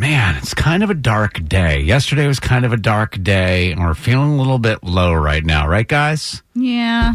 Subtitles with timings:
[0.00, 1.80] Man, it's kind of a dark day.
[1.80, 5.44] Yesterday was kind of a dark day, and we're feeling a little bit low right
[5.44, 6.42] now, right, guys?
[6.54, 7.12] Yeah.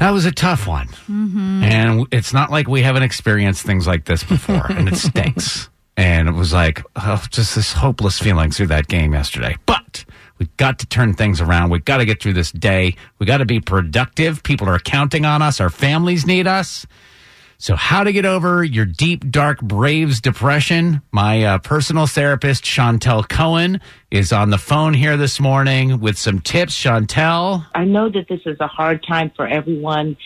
[0.00, 0.88] That was a tough one.
[0.88, 1.62] Mm-hmm.
[1.62, 5.70] And it's not like we haven't experienced things like this before, and it stinks.
[5.96, 9.56] And it was like, oh, just this hopeless feeling through that game yesterday.
[9.64, 10.04] But
[10.38, 11.70] we've got to turn things around.
[11.70, 12.96] We've got to get through this day.
[13.20, 14.42] we got to be productive.
[14.42, 15.60] People are counting on us.
[15.60, 16.84] Our families need us.
[17.58, 21.00] So, how to get over your deep, dark Braves depression?
[21.10, 26.40] My uh, personal therapist, Chantel Cohen, is on the phone here this morning with some
[26.40, 26.74] tips.
[26.74, 30.18] Chantel, I know that this is a hard time for everyone,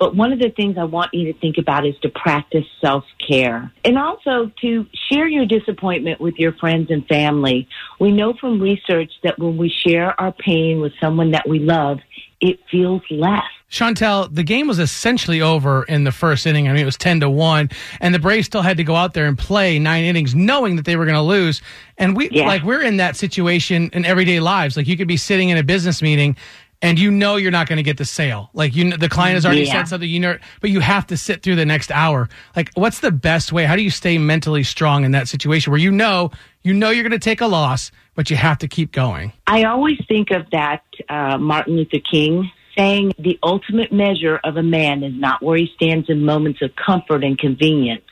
[0.00, 3.04] but one of the things I want you to think about is to practice self
[3.28, 7.68] care and also to share your disappointment with your friends and family.
[8.00, 12.00] We know from research that when we share our pain with someone that we love,
[12.40, 13.44] it feels less.
[13.72, 16.68] Chantel, the game was essentially over in the first inning.
[16.68, 17.70] I mean, it was 10 to 1,
[18.02, 20.84] and the Braves still had to go out there and play nine innings knowing that
[20.84, 21.62] they were going to lose.
[21.96, 22.46] And we, Yeah.
[22.46, 24.76] like, we're in that situation in everyday lives.
[24.76, 26.36] Like, you could be sitting in a business meeting
[26.82, 28.50] and you know you're not going to get the sale.
[28.52, 29.72] Like, you, the client has already Yeah.
[29.72, 32.28] said something, you know, but you have to sit through the next hour.
[32.54, 33.64] Like, what's the best way?
[33.64, 36.30] How do you stay mentally strong in that situation where you know,
[36.62, 39.32] you know, you're going to take a loss, but you have to keep going?
[39.46, 44.62] I always think of that uh, Martin Luther King saying the ultimate measure of a
[44.62, 48.04] man is not where he stands in moments of comfort and convenience,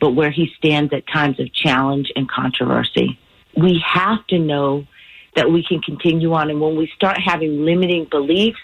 [0.00, 3.18] but where he stands at times of challenge and controversy.
[3.56, 4.86] We have to know
[5.34, 6.50] that we can continue on.
[6.50, 8.58] And when we start having limiting beliefs,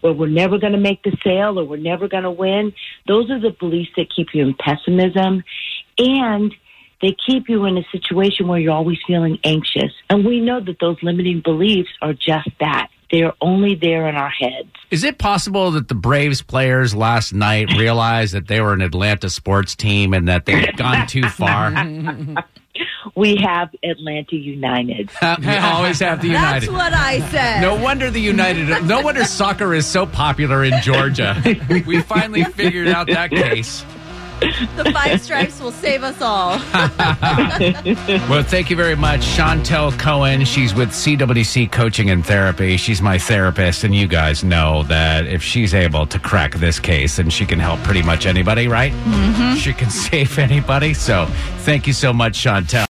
[0.00, 2.72] where we're never going to make the sale or we're never going to win,
[3.06, 5.44] those are the beliefs that keep you in pessimism.
[5.98, 6.54] And
[7.02, 9.92] they keep you in a situation where you're always feeling anxious.
[10.08, 12.88] And we know that those limiting beliefs are just that.
[13.10, 14.68] They're only there in our heads.
[14.90, 19.28] is it possible that the Braves players last night realized that they were an Atlanta
[19.30, 21.72] sports team and that they had gone too far?
[23.16, 25.10] We have Atlanta United.
[25.40, 26.68] we always have the United.
[26.68, 27.60] That's what I said.
[27.60, 28.84] No wonder the United.
[28.86, 31.36] No wonder soccer is so popular in Georgia.
[31.86, 33.84] We finally figured out that case.
[34.40, 36.58] The five stripes will save us all.
[38.30, 40.44] Well, thank you very much, Chantel Cohen.
[40.44, 42.76] She's with CWC Coaching and Therapy.
[42.76, 47.16] She's my therapist, and you guys know that if she's able to crack this case,
[47.16, 48.92] then she can help pretty much anybody, right?
[48.92, 49.54] Mm-hmm.
[49.56, 50.94] She can save anybody.
[50.94, 51.26] So,
[51.58, 52.70] thank you so much, Chantel.